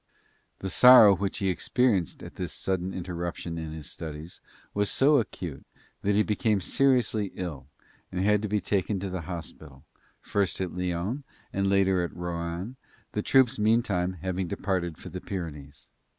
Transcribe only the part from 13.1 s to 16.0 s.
the troops meantime having departed for the Pyrenees.